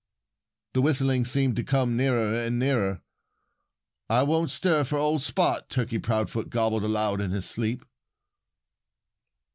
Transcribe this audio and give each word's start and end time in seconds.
The 0.73 0.81
whistling 0.81 1.25
seemed 1.25 1.55
to 1.57 1.63
come 1.63 1.95
nearer 1.95 2.33
and 2.43 2.57
nearer. 2.57 3.03
"I 4.09 4.23
won't 4.23 4.49
stir 4.49 4.83
for 4.83 4.97
old 4.97 5.21
Spot," 5.21 5.69
Turkey 5.69 5.99
Proudfoot 5.99 6.49
gobbled 6.49 6.83
aloud 6.83 7.21
in 7.21 7.29
his 7.29 7.45
sleep. 7.47 7.85